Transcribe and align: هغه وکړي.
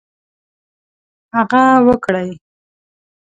هغه 1.35 1.63
وکړي. 1.87 2.29